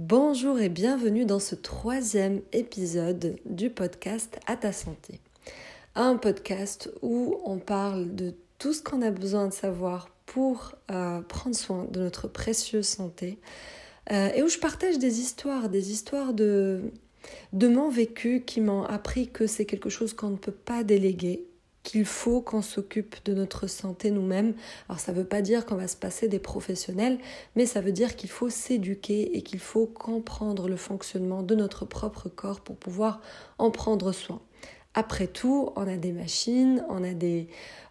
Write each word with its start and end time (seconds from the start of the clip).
Bonjour 0.00 0.60
et 0.60 0.68
bienvenue 0.68 1.24
dans 1.24 1.40
ce 1.40 1.56
troisième 1.56 2.40
épisode 2.52 3.36
du 3.46 3.68
podcast 3.68 4.38
À 4.46 4.54
ta 4.54 4.70
santé. 4.70 5.18
Un 5.96 6.16
podcast 6.16 6.88
où 7.02 7.34
on 7.44 7.58
parle 7.58 8.14
de 8.14 8.32
tout 8.60 8.72
ce 8.72 8.80
qu'on 8.80 9.02
a 9.02 9.10
besoin 9.10 9.48
de 9.48 9.52
savoir 9.52 10.10
pour 10.24 10.76
euh, 10.92 11.20
prendre 11.22 11.56
soin 11.56 11.84
de 11.90 11.98
notre 11.98 12.28
précieuse 12.28 12.86
santé 12.86 13.40
euh, 14.12 14.28
et 14.36 14.44
où 14.44 14.48
je 14.48 14.58
partage 14.58 15.00
des 15.00 15.18
histoires, 15.18 15.68
des 15.68 15.90
histoires 15.90 16.32
de, 16.32 16.92
de 17.52 17.66
mon 17.66 17.88
vécu 17.88 18.44
qui 18.46 18.60
m'ont 18.60 18.84
appris 18.84 19.28
que 19.28 19.48
c'est 19.48 19.64
quelque 19.64 19.90
chose 19.90 20.12
qu'on 20.12 20.30
ne 20.30 20.36
peut 20.36 20.52
pas 20.52 20.84
déléguer 20.84 21.47
qu'il 21.88 22.04
faut 22.04 22.42
qu'on 22.42 22.60
s'occupe 22.60 23.16
de 23.24 23.32
notre 23.32 23.66
santé 23.66 24.10
nous-mêmes. 24.10 24.52
Alors 24.90 25.00
ça 25.00 25.10
ne 25.12 25.16
veut 25.16 25.24
pas 25.24 25.40
dire 25.40 25.64
qu'on 25.64 25.76
va 25.76 25.88
se 25.88 25.96
passer 25.96 26.28
des 26.28 26.38
professionnels, 26.38 27.18
mais 27.56 27.64
ça 27.64 27.80
veut 27.80 27.92
dire 27.92 28.14
qu'il 28.14 28.28
faut 28.28 28.50
s'éduquer 28.50 29.34
et 29.34 29.40
qu'il 29.40 29.58
faut 29.58 29.86
comprendre 29.86 30.68
le 30.68 30.76
fonctionnement 30.76 31.42
de 31.42 31.54
notre 31.54 31.86
propre 31.86 32.28
corps 32.28 32.60
pour 32.60 32.76
pouvoir 32.76 33.22
en 33.56 33.70
prendre 33.70 34.12
soin. 34.12 34.42
Après 34.92 35.28
tout, 35.28 35.70
on 35.76 35.88
a 35.88 35.96
des 35.96 36.12
machines, 36.12 36.84
on 36.90 37.02
a 37.04 37.14
des 37.14 37.48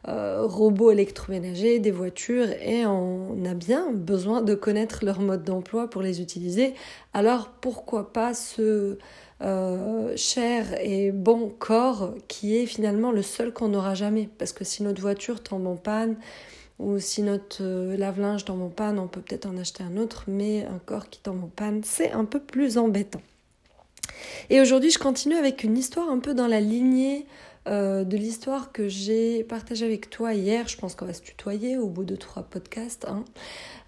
euh, 0.08 0.46
robots 0.46 0.92
électroménagers, 0.92 1.80
des 1.80 1.90
voitures 1.90 2.50
et 2.62 2.86
on 2.86 3.44
a 3.46 3.56
bien 3.56 3.92
besoin 3.94 4.44
de 4.44 4.54
connaître 4.54 5.06
leur 5.06 5.22
mode 5.22 5.44
d'emploi 5.44 5.90
pour 5.90 6.04
les 6.04 6.22
utiliser. 6.22 6.76
Alors 7.14 7.50
pourquoi 7.62 8.14
pas 8.14 8.36
ce 8.36 9.00
euh, 9.42 10.14
cher 10.16 10.74
et 10.82 11.12
bon 11.12 11.54
corps 11.60 12.16
qui 12.28 12.58
est 12.58 12.66
finalement 12.66 13.12
le 13.12 13.22
seul 13.22 13.54
qu'on 13.54 13.70
n'aura 13.70 13.94
jamais. 13.94 14.30
Parce 14.38 14.52
que 14.52 14.64
si 14.64 14.84
notre 14.84 15.02
voiture 15.02 15.42
tombe 15.42 15.68
en 15.68 15.76
panne 15.76 16.16
ou 16.80 17.00
si 17.00 17.22
notre 17.22 17.58
euh, 17.62 17.98
lave-linge 17.98 18.46
tombe 18.46 18.62
en 18.62 18.70
panne, 18.70 19.00
on 19.00 19.08
peut 19.08 19.22
peut-être 19.22 19.46
en 19.46 19.58
acheter 19.58 19.84
un 19.84 19.98
autre, 19.98 20.24
mais 20.28 20.66
un 20.66 20.80
corps 20.86 21.10
qui 21.10 21.20
tombe 21.20 21.44
en 21.44 21.50
panne, 21.56 21.82
c'est 21.84 22.12
un 22.12 22.26
peu 22.26 22.40
plus 22.40 22.78
embêtant. 22.78 23.22
Et 24.50 24.62
aujourd'hui, 24.62 24.92
je 24.92 25.00
continue 25.00 25.36
avec 25.36 25.64
une 25.64 25.78
histoire 25.78 26.10
un 26.10 26.20
peu 26.20 26.34
dans 26.34 26.48
la 26.48 26.60
lignée 26.60 27.26
euh, 27.68 28.06
de 28.06 28.16
l'histoire 28.16 28.72
que 28.72 28.88
j'ai 28.88 29.44
partagée 29.44 29.86
avec 29.86 30.10
toi 30.10 30.34
hier. 30.34 30.68
Je 30.70 30.78
pense 30.78 30.96
qu'on 30.96 31.06
va 31.06 31.14
se 31.14 31.22
tutoyer 31.22 31.78
au 31.78 31.88
bout 31.88 32.06
de 32.06 32.16
trois 32.16 32.44
podcasts. 32.44 33.06
Hein. 33.06 33.26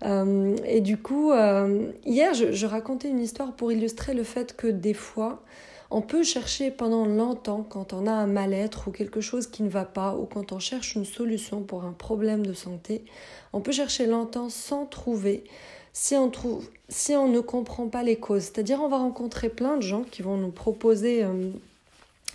Euh, 0.03 0.57
et 0.65 0.81
du 0.81 0.97
coup, 0.97 1.31
euh, 1.31 1.89
hier, 2.05 2.33
je, 2.33 2.65
racontais 2.65 3.07
une 3.07 3.21
histoire 3.21 3.53
pour 3.53 3.71
illustrer 3.71 4.13
le 4.13 4.23
fait 4.23 4.55
que 4.57 4.67
des 4.67 4.93
fois, 4.93 5.43
on 5.91 6.01
peut 6.01 6.23
chercher 6.23 6.71
pendant 6.71 7.05
longtemps 7.05 7.65
quand 7.67 7.93
on 7.93 8.05
a 8.05 8.11
un 8.11 8.27
mal-être 8.27 8.89
ou 8.89 8.91
quelque 8.91 9.21
chose 9.21 9.47
qui 9.47 9.63
ne 9.63 9.69
va 9.69 9.85
pas 9.85 10.13
ou 10.15 10.25
quand 10.25 10.51
on 10.51 10.59
cherche 10.59 10.95
une 10.95 11.05
solution 11.05 11.61
pour 11.61 11.85
un 11.85 11.93
problème 11.93 12.45
de 12.45 12.53
santé. 12.53 13.05
On 13.53 13.61
peut 13.61 13.71
chercher 13.71 14.07
longtemps 14.07 14.49
sans 14.49 14.85
trouver 14.87 15.45
si 15.93 16.15
on, 16.15 16.29
trouve, 16.29 16.69
si 16.89 17.15
on 17.15 17.29
ne 17.29 17.39
comprend 17.39 17.87
pas 17.87 18.03
les 18.03 18.17
causes. 18.17 18.43
C'est-à-dire 18.43 18.81
on 18.81 18.89
va 18.89 18.97
rencontrer 18.97 19.47
plein 19.47 19.77
de 19.77 19.83
gens 19.83 20.03
qui 20.03 20.21
vont 20.21 20.37
nous 20.37 20.51
proposer 20.51 21.25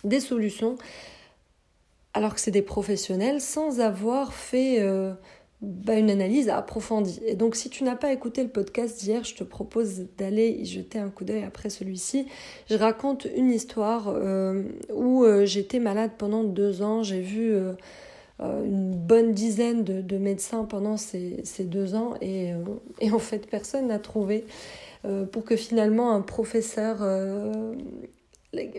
des 0.05 0.21
solutions 0.21 0.77
alors 2.15 2.35
que 2.35 2.41
c'est 2.41 2.53
des 2.53 2.63
professionnels 2.63 3.41
sans 3.41 3.81
avoir 3.81 4.33
fait 4.33 4.81
euh, 4.81 5.13
bah, 5.61 5.95
une 5.97 6.11
analyse 6.11 6.49
approfondie. 6.49 7.21
Et 7.27 7.35
donc 7.35 7.57
si 7.57 7.69
tu 7.69 7.83
n'as 7.83 7.97
pas 7.97 8.13
écouté 8.13 8.45
le 8.45 8.49
podcast 8.49 9.01
d'hier, 9.01 9.25
je 9.25 9.35
te 9.35 9.43
propose 9.43 10.07
d'aller 10.17 10.49
y 10.49 10.65
jeter 10.65 11.01
un 11.01 11.11
coup 11.11 11.25
d'œil 11.25 11.43
après 11.43 11.71
celui-ci. 11.71 12.27
Je 12.71 12.77
raconte 12.77 13.27
une 13.37 13.51
histoire 13.51 14.09
euh, 14.09 14.63
où 14.93 15.25
euh, 15.25 15.45
j'étais 15.45 15.81
malade 15.81 16.13
pendant 16.17 16.45
deux 16.45 16.83
ans, 16.83 17.03
j'ai 17.03 17.21
vu 17.21 17.57
une 18.41 18.95
bonne 18.95 19.33
dizaine 19.33 19.85
de, 19.85 20.19
médecins 20.19 20.65
pendant 20.65 20.97
ces, 20.97 21.43
deux 21.61 21.95
ans 21.95 22.15
et, 22.21 22.53
en 23.13 23.19
fait 23.19 23.49
personne 23.49 23.89
n'a 23.89 23.99
trouvé 23.99 24.45
pour 25.33 25.45
que 25.45 25.55
finalement 25.55 26.13
un 26.13 26.21
professeur 26.21 27.03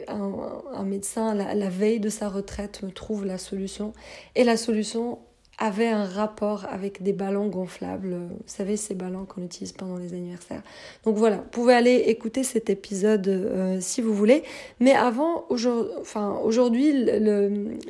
un, 0.07 0.83
médecin, 0.83 1.33
la, 1.33 1.69
veille 1.69 1.99
de 1.99 2.09
sa 2.09 2.29
retraite, 2.29 2.83
me 2.83 2.91
trouve 2.91 3.25
la 3.25 3.37
solution. 3.37 3.93
Et 4.35 4.43
la 4.43 4.57
solution 4.57 5.19
avait 5.57 5.87
un 5.87 6.05
rapport 6.05 6.65
avec 6.69 7.01
des 7.01 7.13
ballons 7.13 7.47
gonflables. 7.47 8.15
Vous 8.29 8.37
savez, 8.45 8.75
ces 8.75 8.93
ballons 8.93 9.25
qu'on 9.25 9.43
utilise 9.43 9.71
pendant 9.71 9.97
les 9.97 10.13
anniversaires. 10.13 10.61
Donc 11.05 11.15
voilà, 11.15 11.37
vous 11.37 11.49
pouvez 11.49 11.73
aller 11.73 11.95
écouter 12.07 12.43
cet 12.43 12.69
épisode 12.69 13.27
euh, 13.27 13.77
si 13.79 14.01
vous 14.01 14.13
voulez. 14.13 14.43
Mais 14.79 14.93
avant, 14.93 15.45
aujourd'hui, 15.49 16.91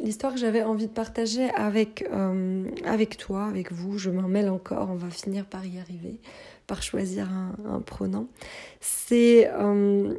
l'histoire 0.02 0.34
que 0.34 0.40
j'avais 0.40 0.62
envie 0.62 0.88
de 0.88 0.94
partager 0.94 1.50
avec, 1.56 2.08
euh, 2.14 2.66
avec 2.86 3.18
toi, 3.18 3.46
avec 3.46 3.72
vous, 3.72 3.98
je 3.98 4.12
m'en 4.12 4.28
mêle 4.28 4.50
encore, 4.50 4.90
on 4.92 4.96
va 4.96 5.10
finir 5.10 5.46
par 5.46 5.66
y 5.66 5.80
arriver, 5.80 6.20
par 6.68 6.84
choisir 6.84 7.28
un, 7.32 7.82
pronom. 7.82 8.28
C'est... 8.80 9.50
Euh, 9.54 10.14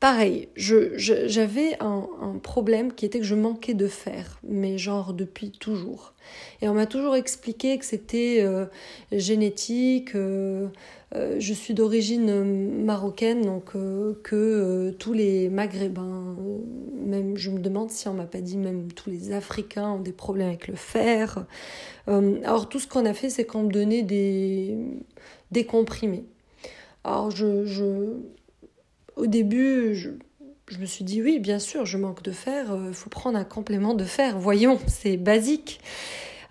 Pareil, 0.00 0.48
j'avais 0.56 1.76
un, 1.80 2.08
problème 2.42 2.94
qui 2.94 3.04
était 3.04 3.18
que 3.18 3.24
je 3.26 3.34
manquais 3.34 3.74
de 3.74 3.86
fer, 3.86 4.40
mais 4.42 4.78
genre 4.78 5.12
depuis 5.12 5.50
toujours. 5.50 6.14
Et 6.62 6.70
on 6.70 6.74
m'a 6.74 6.86
toujours 6.86 7.16
expliqué 7.16 7.76
que 7.76 7.84
c'était 7.84 8.38
euh, 8.40 8.64
génétique, 9.12 10.14
euh, 10.14 10.68
euh, 11.14 11.36
je 11.38 11.52
suis 11.52 11.74
d'origine 11.74 12.82
marocaine, 12.82 13.42
donc 13.42 13.72
que 14.22 14.90
tous 14.98 15.12
les 15.12 15.50
maghrébins, 15.50 16.34
même 17.04 17.36
je 17.36 17.50
me 17.50 17.58
demande 17.58 17.90
si 17.90 18.08
on 18.08 18.14
m'a 18.14 18.24
pas 18.24 18.40
dit 18.40 18.56
même 18.56 18.90
tous 18.92 19.10
les 19.10 19.32
Africains 19.32 19.90
ont 19.90 20.00
des 20.00 20.12
problèmes 20.12 20.48
avec 20.48 20.68
le 20.68 20.76
fer. 20.76 21.44
alors 22.06 22.70
tout 22.70 22.78
ce 22.78 22.88
qu'on 22.88 23.04
a 23.04 23.12
fait, 23.12 23.28
c'est 23.28 23.44
qu'on 23.44 23.64
me 23.64 23.70
donnait 23.70 24.02
des, 24.02 24.78
des 25.50 25.66
comprimés. 25.66 26.24
Alors 27.04 27.30
je, 27.30 27.66
je 27.66 28.14
au 29.20 29.26
début, 29.26 29.94
je, 29.94 30.10
me 30.78 30.86
suis 30.86 31.04
dit 31.04 31.22
oui, 31.22 31.38
bien 31.38 31.58
sûr, 31.58 31.84
je 31.84 31.98
manque 31.98 32.22
de 32.22 32.32
fer, 32.32 32.66
il 32.68 32.88
euh, 32.88 32.92
faut 32.92 33.10
prendre 33.10 33.38
un 33.38 33.44
complément 33.44 33.94
de 33.94 34.04
fer. 34.04 34.38
Voyons, 34.38 34.78
c'est 34.86 35.16
basique. 35.16 35.80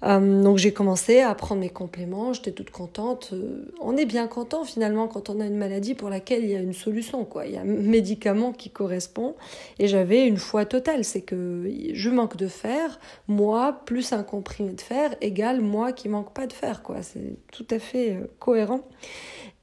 Euh, 0.03 0.43
donc 0.43 0.57
j'ai 0.57 0.71
commencé 0.71 1.19
à 1.19 1.35
prendre 1.35 1.59
mes 1.59 1.69
compléments, 1.69 2.31
j'étais 2.31 2.51
toute 2.51 2.69
contente. 2.69 3.31
Euh, 3.33 3.73
on 3.81 3.97
est 3.97 4.05
bien 4.05 4.27
content 4.27 4.63
finalement 4.63 5.09
quand 5.09 5.29
on 5.29 5.41
a 5.41 5.45
une 5.45 5.57
maladie 5.57 5.93
pour 5.93 6.09
laquelle 6.09 6.43
il 6.43 6.51
y 6.51 6.55
a 6.55 6.59
une 6.59 6.73
solution, 6.73 7.25
quoi. 7.25 7.47
Il 7.47 7.53
y 7.53 7.57
a 7.57 7.61
un 7.61 7.65
médicament 7.65 8.53
qui 8.53 8.69
correspond. 8.69 9.35
Et 9.77 9.87
j'avais 9.87 10.25
une 10.25 10.37
foi 10.37 10.65
totale, 10.65 11.03
c'est 11.03 11.21
que 11.21 11.69
je 11.93 12.09
manque 12.09 12.37
de 12.37 12.47
fer, 12.47 12.99
moi 13.27 13.81
plus 13.85 14.13
un 14.13 14.23
comprimé 14.23 14.73
de 14.73 14.81
fer 14.81 15.15
égale 15.21 15.59
moi 15.59 15.91
qui 15.91 16.07
manque 16.07 16.33
pas 16.33 16.47
de 16.47 16.53
fer, 16.53 16.81
quoi. 16.83 17.01
C'est 17.01 17.35
tout 17.51 17.67
à 17.71 17.79
fait 17.79 18.19
cohérent. 18.39 18.81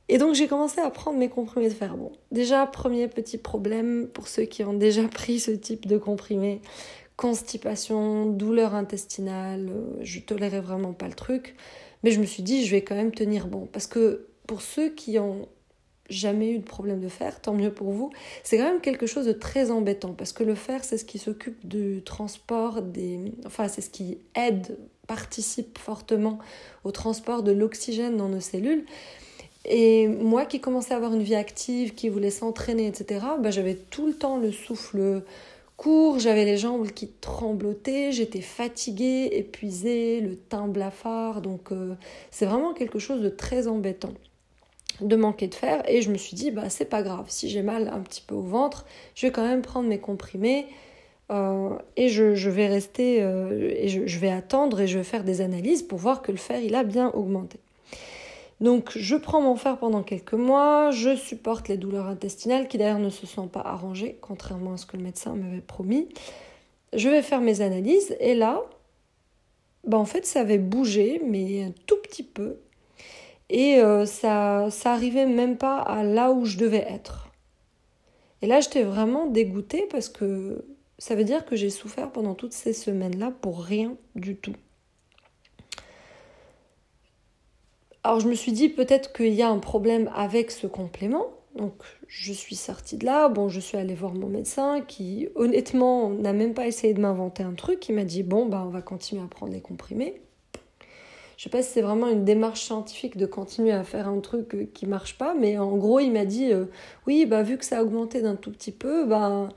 Et 0.08 0.18
donc 0.18 0.34
j'ai 0.34 0.46
commencé 0.46 0.80
à 0.80 0.90
prendre 0.90 1.18
mes 1.18 1.28
comprimés 1.28 1.68
de 1.68 1.74
fer. 1.74 1.96
Bon, 1.96 2.12
déjà, 2.30 2.66
premier 2.66 3.08
petit 3.08 3.38
problème 3.38 4.08
pour 4.12 4.28
ceux 4.28 4.44
qui 4.44 4.64
ont 4.64 4.74
déjà 4.74 5.06
pris 5.08 5.40
ce 5.40 5.50
type 5.50 5.86
de 5.86 5.98
comprimé, 5.98 6.60
constipation, 7.16 8.26
douleur 8.26 8.74
intestinale, 8.74 9.68
euh, 9.68 9.98
je 10.02 10.20
tolérais 10.20 10.60
vraiment 10.60 10.92
pas 10.92 11.08
le 11.08 11.14
truc. 11.14 11.56
Mais 12.02 12.10
je 12.10 12.20
me 12.20 12.26
suis 12.26 12.42
dit, 12.42 12.64
je 12.64 12.70
vais 12.70 12.82
quand 12.82 12.94
même 12.94 13.12
tenir 13.12 13.48
bon. 13.48 13.66
Parce 13.66 13.86
que 13.86 14.28
pour 14.46 14.62
ceux 14.62 14.90
qui 14.90 15.18
ont 15.18 15.48
jamais 16.08 16.50
eu 16.50 16.58
de 16.58 16.64
problème 16.64 17.00
de 17.00 17.08
fer, 17.08 17.40
tant 17.40 17.54
mieux 17.54 17.72
pour 17.72 17.90
vous. 17.90 18.10
C'est 18.42 18.58
quand 18.58 18.64
même 18.64 18.80
quelque 18.80 19.06
chose 19.06 19.26
de 19.26 19.32
très 19.32 19.70
embêtant 19.70 20.12
parce 20.12 20.32
que 20.32 20.44
le 20.44 20.54
fer, 20.54 20.84
c'est 20.84 20.98
ce 20.98 21.04
qui 21.04 21.18
s'occupe 21.18 21.66
du 21.66 22.02
transport 22.04 22.82
des. 22.82 23.32
Enfin, 23.44 23.68
c'est 23.68 23.80
ce 23.80 23.90
qui 23.90 24.18
aide, 24.34 24.78
participe 25.06 25.78
fortement 25.78 26.38
au 26.84 26.90
transport 26.90 27.42
de 27.42 27.52
l'oxygène 27.52 28.16
dans 28.16 28.28
nos 28.28 28.40
cellules. 28.40 28.84
Et 29.66 30.06
moi 30.06 30.46
qui 30.46 30.60
commençais 30.60 30.94
à 30.94 30.96
avoir 30.96 31.12
une 31.12 31.22
vie 31.22 31.34
active, 31.34 31.94
qui 31.94 32.08
voulait 32.08 32.30
s'entraîner, 32.30 32.86
etc., 32.86 33.20
bah, 33.40 33.50
j'avais 33.50 33.74
tout 33.74 34.06
le 34.06 34.14
temps 34.14 34.38
le 34.38 34.52
souffle 34.52 35.22
court, 35.76 36.18
j'avais 36.18 36.44
les 36.44 36.56
jambes 36.56 36.88
qui 36.88 37.08
tremblotaient, 37.08 38.12
j'étais 38.12 38.40
fatiguée, 38.40 39.28
épuisée, 39.32 40.20
le 40.20 40.36
teint 40.36 40.68
blafard. 40.68 41.42
Donc 41.42 41.72
euh, 41.72 41.94
c'est 42.30 42.46
vraiment 42.46 42.74
quelque 42.74 42.98
chose 42.98 43.20
de 43.20 43.28
très 43.28 43.66
embêtant 43.66 44.14
de 45.00 45.16
manquer 45.16 45.48
de 45.48 45.54
fer. 45.54 45.82
Et 45.88 46.00
je 46.00 46.10
me 46.10 46.16
suis 46.16 46.36
dit, 46.36 46.50
bah, 46.50 46.70
c'est 46.70 46.86
pas 46.86 47.02
grave, 47.02 47.26
si 47.28 47.50
j'ai 47.50 47.62
mal 47.62 47.88
un 47.88 48.00
petit 48.00 48.22
peu 48.26 48.34
au 48.34 48.42
ventre, 48.42 48.86
je 49.14 49.26
vais 49.26 49.32
quand 49.32 49.46
même 49.46 49.62
prendre 49.62 49.88
mes 49.88 49.98
comprimés. 49.98 50.66
Euh, 51.32 51.76
et 51.96 52.08
je, 52.08 52.48
vais 52.48 52.68
rester 52.68 53.20
euh, 53.20 53.72
et 53.74 53.88
je, 53.88 54.18
vais 54.20 54.30
attendre 54.30 54.80
et 54.80 54.86
je 54.86 54.98
vais 54.98 55.04
faire 55.04 55.24
des 55.24 55.40
analyses 55.40 55.82
pour 55.82 55.98
voir 55.98 56.22
que 56.22 56.30
le 56.30 56.38
fer 56.38 56.60
il 56.60 56.76
a 56.76 56.84
bien 56.84 57.10
augmenté. 57.14 57.58
Donc 58.60 58.92
je 58.96 59.16
prends 59.16 59.42
mon 59.42 59.56
fer 59.56 59.78
pendant 59.78 60.02
quelques 60.02 60.32
mois, 60.32 60.90
je 60.90 61.14
supporte 61.14 61.68
les 61.68 61.76
douleurs 61.76 62.06
intestinales 62.06 62.68
qui 62.68 62.78
d'ailleurs 62.78 62.98
ne 62.98 63.10
se 63.10 63.26
sont 63.26 63.48
pas 63.48 63.60
arrangées, 63.60 64.18
contrairement 64.22 64.74
à 64.74 64.76
ce 64.78 64.86
que 64.86 64.96
le 64.96 65.02
médecin 65.02 65.34
m'avait 65.34 65.60
promis. 65.60 66.08
Je 66.94 67.08
vais 67.08 67.22
faire 67.22 67.42
mes 67.42 67.60
analyses 67.60 68.16
et 68.18 68.34
là, 68.34 68.62
bah 69.84 69.98
en 69.98 70.06
fait 70.06 70.24
ça 70.24 70.40
avait 70.40 70.58
bougé, 70.58 71.20
mais 71.24 71.64
un 71.64 71.72
tout 71.86 71.98
petit 72.02 72.22
peu. 72.22 72.56
Et 73.50 73.78
euh, 73.78 74.06
ça, 74.06 74.68
ça 74.70 74.92
arrivait 74.92 75.26
même 75.26 75.56
pas 75.58 75.78
à 75.78 76.02
là 76.02 76.32
où 76.32 76.46
je 76.46 76.56
devais 76.56 76.86
être. 76.88 77.28
Et 78.40 78.46
là 78.46 78.60
j'étais 78.60 78.84
vraiment 78.84 79.26
dégoûtée 79.26 79.86
parce 79.90 80.08
que 80.08 80.64
ça 80.98 81.14
veut 81.14 81.24
dire 81.24 81.44
que 81.44 81.56
j'ai 81.56 81.70
souffert 81.70 82.10
pendant 82.10 82.34
toutes 82.34 82.54
ces 82.54 82.72
semaines-là 82.72 83.32
pour 83.42 83.62
rien 83.62 83.96
du 84.14 84.36
tout. 84.36 84.56
Alors 88.06 88.20
je 88.20 88.28
me 88.28 88.34
suis 88.34 88.52
dit 88.52 88.68
peut-être 88.68 89.12
qu'il 89.12 89.34
y 89.34 89.42
a 89.42 89.48
un 89.48 89.58
problème 89.58 90.08
avec 90.14 90.52
ce 90.52 90.68
complément. 90.68 91.26
Donc 91.56 91.72
je 92.06 92.32
suis 92.32 92.54
sortie 92.54 92.98
de 92.98 93.04
là, 93.04 93.28
bon 93.28 93.48
je 93.48 93.58
suis 93.58 93.76
allée 93.78 93.94
voir 93.94 94.14
mon 94.14 94.28
médecin 94.28 94.80
qui 94.80 95.28
honnêtement 95.34 96.10
n'a 96.10 96.32
même 96.32 96.54
pas 96.54 96.66
essayé 96.66 96.94
de 96.94 97.00
m'inventer 97.00 97.42
un 97.42 97.54
truc, 97.54 97.88
il 97.88 97.94
m'a 97.94 98.04
dit 98.04 98.22
bon 98.22 98.46
bah 98.46 98.62
on 98.64 98.70
va 98.70 98.82
continuer 98.82 99.22
à 99.22 99.26
prendre 99.26 99.52
les 99.52 99.60
comprimés. 99.60 100.20
Je 101.36 101.44
sais 101.44 101.50
pas 101.50 101.62
si 101.62 101.70
c'est 101.72 101.82
vraiment 101.82 102.08
une 102.08 102.24
démarche 102.24 102.62
scientifique 102.62 103.16
de 103.16 103.26
continuer 103.26 103.72
à 103.72 103.82
faire 103.82 104.06
un 104.06 104.20
truc 104.20 104.54
euh, 104.54 104.70
qui 104.72 104.86
marche 104.86 105.18
pas, 105.18 105.34
mais 105.34 105.58
en 105.58 105.76
gros 105.76 105.98
il 105.98 106.12
m'a 106.12 106.26
dit 106.26 106.52
euh, 106.52 106.66
oui 107.06 107.26
bah 107.26 107.42
vu 107.42 107.58
que 107.58 107.64
ça 107.64 107.78
a 107.78 107.82
augmenté 107.82 108.22
d'un 108.22 108.36
tout 108.36 108.52
petit 108.52 108.72
peu, 108.72 109.04
bah 109.06 109.48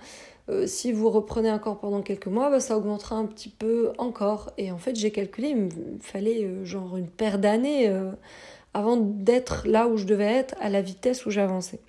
euh, 0.49 0.67
si 0.67 0.91
vous 0.91 1.09
reprenez 1.09 1.51
encore 1.51 1.79
pendant 1.79 2.01
quelques 2.01 2.27
mois, 2.27 2.49
bah, 2.49 2.59
ça 2.59 2.77
augmentera 2.77 3.15
un 3.15 3.25
petit 3.25 3.49
peu 3.49 3.91
encore. 3.97 4.51
Et 4.57 4.71
en 4.71 4.77
fait 4.77 4.95
j'ai 4.95 5.11
calculé, 5.11 5.49
il 5.49 5.57
me 5.57 5.69
fallait 6.01 6.47
genre 6.63 6.97
une 6.97 7.09
paire 7.09 7.39
d'années 7.39 7.91
avant 8.73 8.97
d'être 8.97 9.67
là 9.67 9.87
où 9.87 9.97
je 9.97 10.05
devais 10.05 10.25
être 10.25 10.55
à 10.59 10.69
la 10.69 10.81
vitesse 10.81 11.25
où 11.25 11.31
j'avançais. 11.31 11.79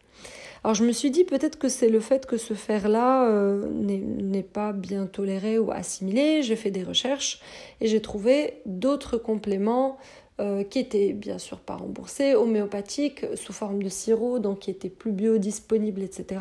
Alors 0.62 0.75
je 0.75 0.85
me 0.85 0.93
suis 0.93 1.11
dit 1.11 1.25
peut-être 1.25 1.59
que 1.59 1.69
c'est 1.69 1.89
le 1.89 2.01
fait 2.01 2.27
que 2.27 2.37
ce 2.37 2.53
fer-là 2.53 3.29
euh, 3.29 3.67
n'est 3.71 4.43
pas 4.43 4.73
bien 4.73 5.07
toléré 5.07 5.59
ou 5.59 5.71
assimilé. 5.71 6.43
J'ai 6.43 6.57
fait 6.57 6.71
des 6.71 6.83
recherches 6.83 7.41
et 7.81 7.87
j'ai 7.87 8.03
trouvé 8.03 8.61
d'autres 8.67 9.17
compléments 9.17 9.97
euh, 10.39 10.62
qui 10.62 10.79
étaient 10.79 11.15
bien 11.15 11.39
sûr 11.39 11.61
pas 11.61 11.77
remboursés, 11.77 12.35
homéopathiques, 12.35 13.25
sous 13.37 13.55
forme 13.55 13.83
de 13.83 13.89
sirop, 13.89 14.39
donc 14.39 14.61
qui 14.61 14.71
étaient 14.71 14.91
plus 14.91 15.12
biodisponibles, 15.12 16.03
etc. 16.03 16.41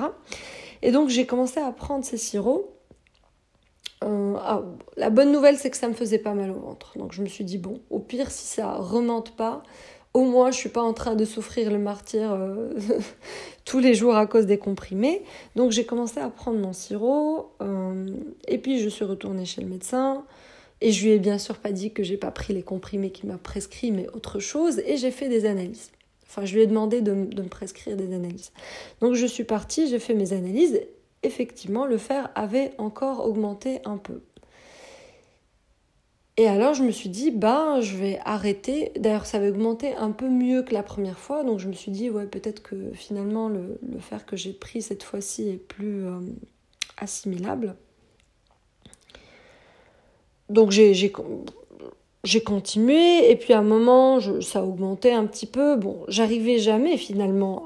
Et 0.81 0.92
donc 0.92 1.10
j'ai 1.10 1.26
commencé 1.26 1.60
à 1.60 1.72
prendre 1.72 2.04
ces 2.06 2.18
sirops. 2.18 2.68
Euh, 4.04 4.36
ah, 4.40 4.62
la 4.96 5.10
bonne 5.10 5.31
nouvelle, 5.31 5.58
c'est 5.58 5.70
que 5.70 5.78
ça 5.78 5.88
me 5.88 5.94
faisait 5.94 6.20
pas 6.20 6.34
mal 6.34 6.52
au 6.52 6.60
ventre. 6.60 6.98
Donc 6.98 7.12
je 7.12 7.22
me 7.22 7.28
suis 7.28 7.44
dit, 7.44 7.58
bon, 7.58 7.81
au 7.90 8.00
pire, 8.00 8.31
si 8.31 8.48
ça 8.48 8.76
remonte 8.76 9.36
pas, 9.36 9.62
au 10.14 10.24
moins 10.24 10.52
je 10.52 10.58
suis 10.58 10.70
pas 10.70 10.81
en 10.81 10.94
train 10.94 11.16
de 11.16 11.26
souffrir 11.26 11.72
le 11.72 11.78
martyr 11.78 12.31
euh, 12.31 12.74
tous 13.66 13.80
les 13.80 13.94
jours 13.94 14.16
à 14.16 14.26
cause 14.26 14.46
des 14.46 14.58
comprimés. 14.58 15.24
Donc 15.56 15.72
j'ai 15.72 15.86
commencé 15.86 16.20
à 16.20 16.30
prendre 16.30 16.60
mon 16.60 16.74
sirop 16.74 17.52
euh, 17.62 18.08
et 18.48 18.58
puis 18.58 18.80
je 18.80 18.90
suis 18.90 19.06
retournée 19.06 19.46
chez 19.46 19.62
le 19.62 19.68
médecin 19.68 20.24
et 20.81 20.92
je 20.92 21.06
lui 21.06 21.12
ai 21.14 21.20
bien 21.20 21.38
sûr 21.38 21.58
pas 21.58 21.72
dit 21.72 21.92
que 21.92 22.04
j'ai 22.04 22.18
pas 22.18 22.31
pris 22.31 22.54
les 22.54 22.64
comprimés 22.64 23.12
qu'il 23.12 23.30
m'a 23.30 23.38
prescrit 23.38 23.92
mais 23.92 24.08
autre 24.14 24.40
chose 24.40 24.81
et 24.86 24.98
j'ai 24.98 25.12
fait 25.12 25.30
des 25.30 25.46
analyses. 25.46 25.92
Enfin 26.30 26.46
je 26.46 26.54
lui 26.54 26.62
ai 26.62 26.68
demandé 26.68 27.02
de, 27.02 27.14
me 27.14 27.48
prescrire 27.48 27.98
des 27.98 28.14
analyses. 28.14 28.52
Donc 29.02 29.16
je 29.16 29.26
suis 29.26 29.44
partie, 29.44 29.88
j'ai 29.88 29.98
fait 29.98 30.14
mes 30.14 30.34
analyses. 30.34 30.80
Effectivement, 31.24 31.86
le 31.86 31.98
fer 31.98 32.30
avait 32.36 32.72
encore 32.78 33.26
augmenté 33.26 33.80
un 33.84 33.98
peu. 33.98 34.22
Et 36.38 36.48
alors 36.48 36.76
je 36.76 36.84
me 36.84 36.92
suis 36.92 37.10
dit, 37.10 37.31
ben 37.31 37.81
je 37.81 37.98
vais 37.98 38.20
arrêter. 38.24 38.92
D'ailleurs 38.98 39.26
ça 39.26 39.38
avait 39.38 39.50
augmenté 39.50 39.96
un 39.96 40.12
peu 40.12 40.30
mieux 40.30 40.62
que 40.62 40.74
la 40.74 40.84
première 40.84 41.18
fois, 41.18 41.44
donc 41.44 41.60
je 41.60 41.68
me 41.68 41.74
suis 41.74 41.92
dit, 41.92 42.12
ouais 42.12 42.28
peut-être 42.28 42.62
que 42.62 42.92
finalement 42.94 43.50
le, 43.50 43.80
fer 44.00 44.26
que 44.26 44.38
j'ai 44.38 44.54
pris 44.54 44.84
cette 44.84 45.04
fois-ci 45.04 45.50
est 45.50 45.58
plus 45.58 46.06
euh, 46.06 46.20
assimilable. 46.98 47.76
Donc 50.50 50.70
j'ai 50.70 50.94
continué, 52.44 53.31
et 53.31 53.36
puis 53.36 53.54
à 53.54 53.60
un 53.60 53.63
moment 53.63 54.19
ça 54.42 54.63
augmentait 54.63 55.13
un 55.13 55.25
petit 55.25 55.45
peu. 55.45 55.75
Bon, 55.75 56.04
j'arrivais 56.07 56.60
jamais 56.60 56.98
finalement 56.98 57.63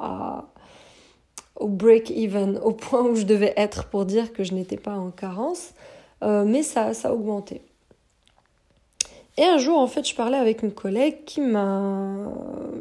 au 1.56 1.68
break-even, 1.68 2.60
au 2.64 2.72
point 2.72 3.04
où 3.04 3.16
je 3.16 3.24
devais 3.24 3.54
être 3.58 3.86
pour 3.86 4.06
dire 4.06 4.34
que 4.34 4.44
je 4.44 4.54
n'étais 4.54 4.78
pas 4.78 4.96
en 4.96 5.12
carence, 5.12 5.74
euh, 6.24 6.46
mais 6.46 6.64
ça, 6.64 6.94
ça 6.94 7.14
augmentait. 7.14 7.62
Et 9.38 9.44
un 9.44 9.58
jour, 9.58 9.80
en 9.80 9.88
fait, 9.88 10.08
je 10.08 10.16
parlais 10.16 10.38
avec 10.38 10.62
une 10.62 10.72
collègue 10.72 11.26
qui 11.26 11.42
m'a 11.42 12.32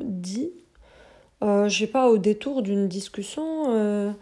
dit, 0.02 0.50
euh, 1.42 1.68
je 1.68 1.78
sais 1.78 1.86
pas, 1.86 2.08
au 2.10 2.18
détour 2.18 2.62
d'une 2.62 2.88
discussion, 2.88 3.64
euh, 3.68 4.12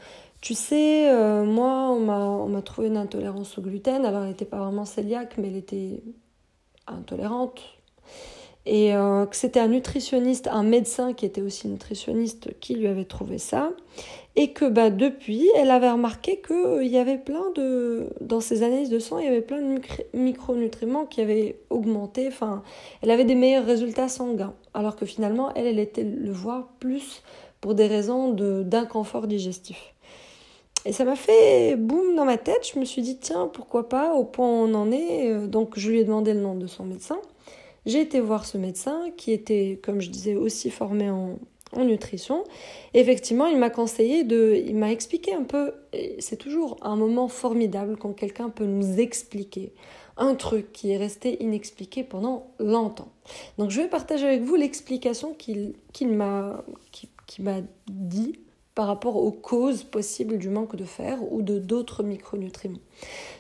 tu 0.41 0.55
sais, 0.55 1.11
euh, 1.11 1.45
moi, 1.45 1.91
on 1.91 2.49
m'a 2.49 2.63
trouvé 2.63 2.89
une 2.89 2.97
intolérance 2.97 3.59
au 3.59 3.63
gluten. 3.63 4.07
Alors, 4.07 4.23
elle 4.23 4.29
n'était 4.31 4.45
pas 4.45 4.59
vraiment 4.59 4.85
cœliaque, 4.85 5.35
mais 5.39 5.49
elle 5.49 5.57
était 5.57 6.03
intolérante. 6.93 7.61
Et 8.67 8.95
euh, 8.95 9.25
que 9.25 9.37
c'était 9.37 9.61
un 9.61 9.69
nutritionniste, 9.69 10.47
un 10.49 10.63
médecin 10.63 11.15
qui 11.15 11.25
était 11.25 11.41
aussi 11.41 11.67
nutritionniste 11.67 12.51
qui 12.61 12.75
lui 12.75 12.87
avait 12.89 13.07
trouvé 13.07 13.39
ça 13.39 13.71
et 14.37 14.53
que 14.53 14.67
bah, 14.67 14.91
depuis, 14.91 15.51
elle 15.57 15.71
avait 15.71 15.91
remarqué 15.91 16.41
qu'il 16.41 16.57
euh, 16.57 16.85
y 16.85 16.99
avait 16.99 17.19
plein 17.19 17.51
de... 17.57 18.11
Dans 18.21 18.41
ses 18.41 18.63
analyses 18.63 18.91
de 18.91 18.99
sang, 18.99 19.19
il 19.19 19.25
y 19.25 19.29
avait 19.29 19.41
plein 19.41 19.61
de 19.61 19.81
micronutriments 20.15 21.07
qui 21.07 21.21
avaient 21.21 21.59
augmenté. 21.71 22.29
Enfin, 22.29 22.63
elle 23.03 23.11
avait 23.11 23.25
des 23.25 23.35
meilleurs 23.35 23.65
résultats 23.65 24.09
sanguins. 24.09 24.55
Alors 24.75 24.95
que 24.95 25.07
finalement, 25.07 25.53
elle, 25.55 25.67
elle 25.67 25.79
était 25.79 26.05
le 26.05 26.31
voir 26.31 26.69
plus 26.79 27.23
pour 27.61 27.75
des 27.75 27.87
raisons 27.87 28.33
d'inconfort 28.33 29.27
digestif. 29.27 29.95
Et 30.87 30.93
ça 30.93 31.05
m'a 31.05 31.17
fait 31.17 31.77
boum 31.77 32.17
dans 32.17 32.25
ma 32.25 32.39
tête. 32.39 32.71
Je 32.73 32.79
me 32.79 32.85
suis 32.85 33.03
dit, 33.03 33.19
tiens, 33.19 33.51
pourquoi 33.53 33.89
pas, 33.89 34.15
au 34.15 34.25
point 34.25 34.47
où 34.47 34.67
on 34.67 34.75
en 34.75 34.91
est. 34.91 35.31
Euh, 35.31 35.47
donc, 35.47 35.79
je 35.79 35.91
lui 35.91 36.01
ai 36.01 36.05
demandé 36.05 36.33
le 36.35 36.41
nom 36.41 36.55
de 36.55 36.67
son 36.67 36.85
médecin. 36.85 37.19
J'ai 37.87 38.01
été 38.01 38.21
voir 38.21 38.47
ce 38.47 38.59
médecin 38.59 39.11
qui 39.17 39.33
était, 39.33 39.79
comme 39.83 40.01
je 40.01 40.11
disais, 40.11 40.35
aussi 40.35 40.71
formé 40.71 41.11
en, 41.11 41.39
en 41.73 41.85
nutrition. 41.85 42.45
effectivement, 42.95 43.47
il 43.47 43.59
m'a 43.59 43.71
conseillé 43.71 44.25
de, 44.25 44.63
il 44.67 44.77
m'a 44.77 44.91
expliqué 44.91 45.35
un 45.35 45.45
peu, 45.45 45.73
c'est 46.19 46.37
toujours 46.37 46.77
un 46.83 46.97
moment 46.97 47.29
formidable 47.29 47.97
quand 47.97 48.13
quelqu'un 48.13 48.51
peut 48.51 48.65
nous 48.65 48.99
expliquer 48.99 49.73
un 50.17 50.35
truc 50.35 50.73
qui 50.73 50.91
est 50.91 50.97
resté 50.97 51.43
inexpliqué 51.43 52.05
pendant 52.05 52.53
longtemps. 52.59 53.09
Donc 53.59 53.71
je 53.71 53.81
vais 53.81 53.89
partager 53.89 54.27
avec 54.27 54.43
vous 54.43 54.57
l'explication 54.57 55.35
qu'il 55.35 55.75
m'a 56.09 56.63
dit 57.89 58.39
par 58.75 58.87
rapport 58.87 59.17
aux 59.17 59.33
causes 59.33 59.83
possibles 59.83 60.39
du 60.39 60.49
manque 60.49 60.77
de 60.77 60.85
fer 60.85 61.19
ou 61.31 61.43
de 61.43 61.59
d'autres 61.59 62.03
micronutriments. 62.03 62.79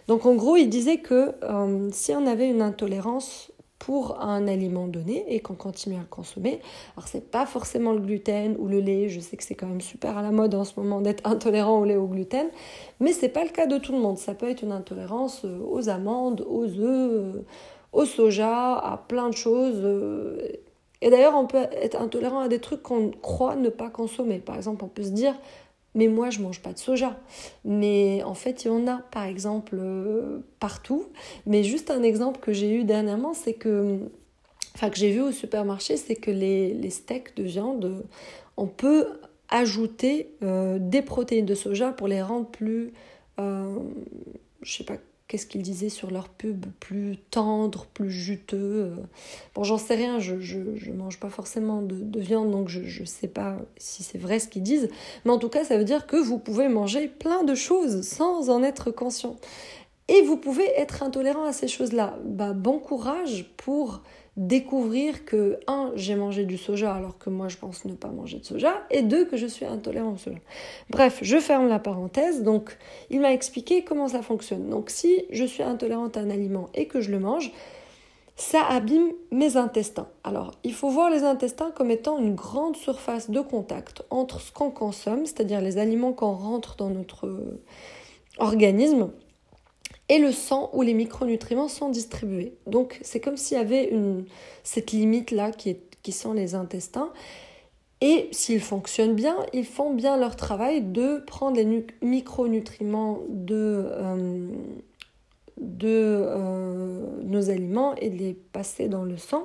Donc 0.08 0.26
en 0.26 0.34
gros, 0.34 0.56
il 0.56 0.68
disait 0.68 0.98
que 0.98 1.34
euh, 1.42 1.88
si 1.92 2.12
on 2.12 2.26
avait 2.26 2.48
une 2.48 2.62
intolérance 2.62 3.52
pour 3.80 4.20
un 4.20 4.46
aliment 4.46 4.86
donné 4.86 5.24
et 5.34 5.40
qu'on 5.40 5.54
continue 5.54 5.96
à 5.96 6.00
le 6.00 6.04
consommer. 6.04 6.60
Alors 6.96 7.08
c'est 7.08 7.30
pas 7.30 7.46
forcément 7.46 7.92
le 7.92 8.00
gluten 8.00 8.54
ou 8.58 8.68
le 8.68 8.78
lait, 8.78 9.08
je 9.08 9.20
sais 9.20 9.38
que 9.38 9.42
c'est 9.42 9.54
quand 9.54 9.66
même 9.66 9.80
super 9.80 10.18
à 10.18 10.22
la 10.22 10.30
mode 10.30 10.54
en 10.54 10.64
ce 10.64 10.78
moment 10.78 11.00
d'être 11.00 11.26
intolérant 11.28 11.80
au 11.80 11.84
lait 11.86 11.96
ou 11.96 12.04
au 12.04 12.06
gluten, 12.06 12.46
mais 13.00 13.12
c'est 13.12 13.30
pas 13.30 13.42
le 13.42 13.50
cas 13.50 13.66
de 13.66 13.78
tout 13.78 13.92
le 13.92 13.98
monde. 13.98 14.18
Ça 14.18 14.34
peut 14.34 14.48
être 14.48 14.62
une 14.62 14.72
intolérance 14.72 15.44
euh, 15.46 15.58
aux 15.66 15.88
amandes, 15.88 16.44
aux 16.46 16.66
œufs, 16.66 16.78
euh, 16.78 17.44
au 17.92 18.04
soja, 18.04 18.74
à 18.74 18.98
plein 19.08 19.30
de 19.30 19.34
choses. 19.34 19.80
Et 21.02 21.10
d'ailleurs, 21.10 21.34
on 21.34 21.46
peut 21.46 21.66
être 21.72 22.00
intolérant 22.00 22.40
à 22.40 22.48
des 22.48 22.58
trucs 22.58 22.82
qu'on 22.82 23.10
croit 23.10 23.56
ne 23.56 23.70
pas 23.70 23.88
consommer. 23.88 24.38
Par 24.38 24.56
exemple, 24.56 24.84
on 24.84 24.88
peut 24.88 25.02
se 25.02 25.10
dire 25.10 25.34
mais 25.94 26.08
moi 26.08 26.30
je 26.30 26.40
mange 26.40 26.60
pas 26.60 26.72
de 26.72 26.78
soja. 26.78 27.18
Mais 27.64 28.22
en 28.24 28.34
fait, 28.34 28.64
il 28.64 28.68
y 28.68 28.70
en 28.70 28.86
a 28.86 28.98
par 29.10 29.24
exemple 29.24 29.76
euh, 29.78 30.40
partout. 30.58 31.06
Mais 31.46 31.62
juste 31.64 31.90
un 31.90 32.02
exemple 32.02 32.40
que 32.40 32.52
j'ai 32.52 32.72
eu 32.74 32.84
dernièrement, 32.84 33.34
c'est 33.34 33.54
que, 33.54 33.98
enfin 34.74 34.90
que 34.90 34.96
j'ai 34.96 35.10
vu 35.10 35.20
au 35.20 35.32
supermarché, 35.32 35.96
c'est 35.96 36.16
que 36.16 36.30
les, 36.30 36.74
les, 36.74 36.90
steaks 36.90 37.34
de 37.36 37.42
viande, 37.42 38.04
on 38.56 38.66
peut 38.66 39.06
ajouter 39.48 40.32
euh, 40.42 40.78
des 40.80 41.02
protéines 41.02 41.46
de 41.46 41.54
soja 41.54 41.90
pour 41.92 42.06
les 42.06 42.22
rendre 42.22 42.46
plus, 42.46 42.92
euh, 43.40 43.78
je 44.62 44.72
sais 44.72 44.84
pas 44.84 44.96
qu'est-ce 45.30 45.46
qu'ils 45.46 45.62
disaient 45.62 45.90
sur 45.90 46.10
leur 46.10 46.28
pub, 46.28 46.66
plus 46.80 47.16
tendre, 47.30 47.86
plus 47.94 48.10
juteux. 48.10 48.56
Euh. 48.58 48.96
Bon, 49.54 49.62
j'en 49.62 49.78
sais 49.78 49.94
rien, 49.94 50.18
je, 50.18 50.40
je, 50.40 50.90
mange 50.90 51.20
pas 51.20 51.30
forcément 51.30 51.82
de, 51.82 52.18
viande, 52.18 52.50
donc 52.50 52.68
je, 52.68 53.00
ne 53.00 53.06
sais 53.06 53.28
pas 53.28 53.56
si 53.76 54.02
c'est 54.02 54.18
vrai 54.18 54.40
ce 54.40 54.48
qu'ils 54.48 54.64
disent. 54.64 54.88
Mais 55.24 55.30
en 55.30 55.38
tout 55.38 55.48
cas, 55.48 55.62
ça 55.64 55.78
veut 55.78 55.84
dire 55.84 56.08
que 56.08 56.16
vous 56.16 56.38
pouvez 56.38 56.66
manger 56.66 57.06
plein 57.06 57.44
de 57.44 57.54
choses 57.54 58.02
sans 58.02 58.50
en 58.50 58.64
être 58.64 58.90
conscient. 58.90 59.36
Et 60.08 60.22
vous 60.22 60.36
pouvez 60.36 60.68
être 60.76 61.04
intolérant 61.04 61.44
à 61.44 61.52
ces 61.52 61.68
choses-là. 61.68 62.18
Bah, 62.24 62.52
bon 62.52 62.80
courage 62.80 63.48
pour 63.56 64.02
découvrir 64.40 65.26
que, 65.26 65.60
un, 65.66 65.92
j'ai 65.96 66.14
mangé 66.14 66.46
du 66.46 66.56
soja 66.56 66.94
alors 66.94 67.18
que 67.18 67.28
moi 67.28 67.48
je 67.48 67.58
pense 67.58 67.84
ne 67.84 67.92
pas 67.92 68.08
manger 68.08 68.38
de 68.38 68.44
soja, 68.44 68.72
et 68.90 69.02
deux, 69.02 69.26
que 69.26 69.36
je 69.36 69.46
suis 69.46 69.66
intolérant 69.66 70.12
au 70.12 70.16
soja. 70.16 70.38
Bref, 70.88 71.18
je 71.20 71.36
ferme 71.36 71.68
la 71.68 71.78
parenthèse, 71.78 72.42
donc 72.42 72.78
il 73.10 73.20
m'a 73.20 73.34
expliqué 73.34 73.84
comment 73.84 74.08
ça 74.08 74.22
fonctionne. 74.22 74.70
Donc 74.70 74.88
si 74.88 75.26
je 75.30 75.44
suis 75.44 75.62
intolérante 75.62 76.16
à 76.16 76.20
un 76.20 76.30
aliment 76.30 76.70
et 76.72 76.86
que 76.86 77.02
je 77.02 77.10
le 77.10 77.18
mange, 77.18 77.52
ça 78.34 78.62
abîme 78.66 79.10
mes 79.30 79.58
intestins. 79.58 80.08
Alors, 80.24 80.52
il 80.64 80.72
faut 80.72 80.88
voir 80.88 81.10
les 81.10 81.22
intestins 81.22 81.70
comme 81.72 81.90
étant 81.90 82.18
une 82.18 82.34
grande 82.34 82.76
surface 82.76 83.28
de 83.28 83.40
contact 83.40 84.02
entre 84.08 84.40
ce 84.40 84.50
qu'on 84.50 84.70
consomme, 84.70 85.26
c'est-à-dire 85.26 85.60
les 85.60 85.76
aliments 85.76 86.14
qu'on 86.14 86.32
rentre 86.32 86.76
dans 86.76 86.88
notre 86.88 87.28
organisme, 88.38 89.10
et 90.10 90.18
le 90.18 90.32
sang 90.32 90.70
où 90.72 90.82
les 90.82 90.92
micronutriments 90.92 91.68
sont 91.68 91.88
distribués. 91.88 92.54
Donc 92.66 92.98
c'est 93.00 93.20
comme 93.20 93.36
s'il 93.36 93.56
y 93.56 93.60
avait 93.60 93.92
cette 94.64 94.90
limite-là 94.90 95.52
qui, 95.52 96.12
sont 96.12 96.32
les 96.32 96.56
intestins. 96.56 97.12
Et 98.00 98.28
s'ils 98.32 98.60
fonctionnent 98.60 99.14
bien, 99.14 99.36
ils 99.52 99.64
font 99.64 99.94
bien 99.94 100.16
leur 100.16 100.34
travail 100.34 100.82
de 100.82 101.18
prendre 101.18 101.56
les 101.56 101.86
micronutriments 102.02 103.20
de, 103.28 103.86
euh, 103.88 104.48
euh, 105.84 107.06
nos 107.22 107.50
aliments 107.50 107.94
et 107.94 108.10
de 108.10 108.16
les 108.16 108.34
passer 108.34 108.88
dans 108.88 109.04
le 109.04 109.16
sang. 109.16 109.44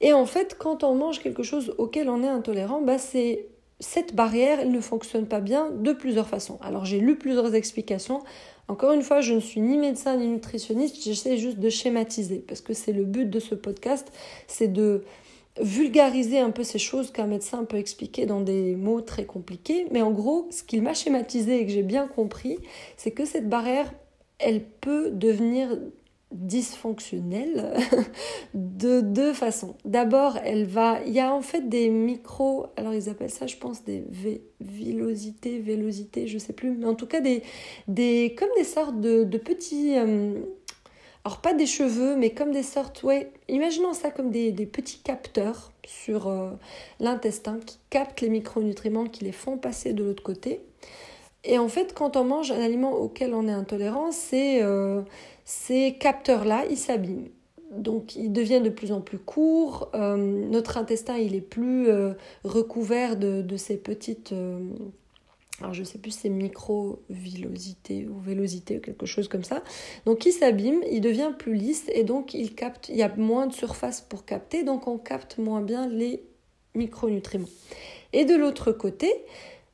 Et 0.00 0.12
en 0.12 0.26
fait, 0.26 0.56
quand 0.56 0.84
on 0.84 0.94
mange 0.94 1.18
quelque 1.20 1.42
chose 1.42 1.74
auquel 1.78 2.08
on 2.08 2.22
est 2.22 2.28
intolérant, 2.28 2.80
bah 2.80 2.98
c'est 2.98 3.48
cette 3.80 4.14
barrière, 4.14 4.64
ne 4.66 4.80
fonctionne 4.80 5.26
pas 5.26 5.40
bien 5.40 5.70
de 5.70 5.92
plusieurs 5.92 6.28
façons. 6.28 6.58
Alors 6.60 6.84
j'ai 6.84 7.00
lu 7.00 7.16
plusieurs 7.16 7.54
explications. 7.54 8.22
Encore 8.70 8.92
une 8.92 9.02
fois, 9.02 9.20
je 9.20 9.34
ne 9.34 9.40
suis 9.40 9.60
ni 9.60 9.76
médecin 9.76 10.16
ni 10.16 10.28
nutritionniste, 10.28 11.02
j'essaie 11.02 11.38
juste 11.38 11.58
de 11.58 11.68
schématiser 11.70 12.38
parce 12.46 12.60
que 12.60 12.72
c'est 12.72 12.92
le 12.92 13.02
but 13.02 13.28
de 13.28 13.40
ce 13.40 13.56
podcast, 13.56 14.12
c'est 14.46 14.72
de 14.72 15.02
vulgariser 15.60 16.38
un 16.38 16.50
peu 16.50 16.62
ces 16.62 16.78
choses 16.78 17.10
qu'un 17.10 17.26
médecin 17.26 17.64
peut 17.64 17.78
expliquer 17.78 18.26
dans 18.26 18.40
des 18.40 18.76
mots 18.76 19.00
très 19.00 19.24
compliqués. 19.24 19.88
Mais 19.90 20.02
en 20.02 20.12
gros, 20.12 20.46
ce 20.52 20.62
qu'il 20.62 20.82
m'a 20.82 20.94
schématisé 20.94 21.60
et 21.60 21.66
que 21.66 21.72
j'ai 21.72 21.82
bien 21.82 22.06
compris, 22.06 22.58
c'est 22.96 23.10
que 23.10 23.24
cette 23.24 23.48
barrière, 23.48 23.92
elle 24.38 24.62
peut 24.62 25.10
devenir 25.10 25.76
dysfonctionnelle 26.32 27.74
de 28.54 29.00
deux 29.00 29.32
façons. 29.32 29.74
D'abord, 29.84 30.38
elle 30.44 30.64
va, 30.64 31.00
il 31.06 31.12
y 31.12 31.20
a 31.20 31.34
en 31.34 31.42
fait 31.42 31.68
des 31.68 31.88
micros, 31.88 32.66
alors 32.76 32.94
ils 32.94 33.08
appellent 33.08 33.30
ça, 33.30 33.46
je 33.46 33.56
pense, 33.56 33.84
des 33.84 34.04
villosités, 34.60 35.58
vélosités, 35.58 36.28
je 36.28 36.38
sais 36.38 36.52
plus, 36.52 36.70
mais 36.70 36.86
en 36.86 36.94
tout 36.94 37.06
cas 37.06 37.20
des, 37.20 37.42
des 37.88 38.34
comme 38.38 38.50
des 38.56 38.64
sortes 38.64 39.00
de, 39.00 39.24
petits, 39.38 39.96
euh, 39.98 40.40
alors 41.24 41.40
pas 41.40 41.52
des 41.52 41.66
cheveux, 41.66 42.16
mais 42.16 42.30
comme 42.30 42.52
des 42.52 42.62
sortes, 42.62 43.02
ouais, 43.02 43.32
imaginons 43.48 43.92
ça 43.92 44.10
comme 44.10 44.30
des, 44.30 44.52
petits 44.66 45.00
capteurs 45.00 45.72
sur 45.84 46.28
euh, 46.28 46.50
l'intestin 47.00 47.58
qui 47.66 47.78
captent 47.90 48.20
les 48.20 48.28
micronutriments, 48.28 49.06
qui 49.06 49.24
les 49.24 49.32
font 49.32 49.58
passer 49.58 49.92
de 49.92 50.04
l'autre 50.04 50.22
côté. 50.22 50.60
Et 51.44 51.58
en 51.58 51.68
fait, 51.68 51.94
quand 51.94 52.16
on 52.16 52.24
mange 52.24 52.50
un 52.50 52.60
aliment 52.60 52.92
auquel 52.92 53.34
on 53.34 53.48
est 53.48 53.52
intolérant, 53.52 54.12
c'est 54.12 54.62
euh, 54.62 55.02
ces 55.44 55.96
capteurs-là, 55.98 56.64
ils 56.70 56.76
s'abîment. 56.76 57.28
Donc 57.70 58.16
ils 58.16 58.32
deviennent 58.32 58.64
de 58.64 58.70
plus 58.70 58.92
en 58.92 59.00
plus 59.00 59.18
courts, 59.18 59.90
euh, 59.94 60.16
notre 60.16 60.76
intestin 60.76 61.16
il 61.16 61.36
est 61.36 61.40
plus 61.40 61.88
euh, 61.88 62.14
recouvert 62.42 63.16
de, 63.16 63.56
ces 63.56 63.76
petites, 63.76 64.32
euh, 64.32 64.58
alors 65.60 65.72
je 65.72 65.84
sais 65.84 65.98
plus 65.98 66.10
c'est 66.10 66.30
micro-villosités 66.30 68.08
ou 68.08 68.18
vélosités 68.18 68.78
ou 68.78 68.80
quelque 68.80 69.06
chose 69.06 69.28
comme 69.28 69.44
ça. 69.44 69.62
Donc 70.04 70.26
il 70.26 70.32
s'abîme, 70.32 70.82
il 70.90 71.00
devient 71.00 71.30
plus 71.38 71.54
lisse 71.54 71.84
et 71.94 72.02
donc 72.02 72.34
il 72.34 72.56
capte, 72.56 72.88
il 72.88 72.96
y 72.96 73.04
a 73.04 73.14
moins 73.16 73.46
de 73.46 73.52
surface 73.52 74.00
pour 74.00 74.24
capter, 74.24 74.64
donc 74.64 74.88
on 74.88 74.98
capte 74.98 75.38
moins 75.38 75.60
bien 75.60 75.88
les 75.88 76.24
micronutriments. 76.74 77.48
Et 78.12 78.24
de 78.24 78.34
l'autre 78.34 78.72
côté, 78.72 79.12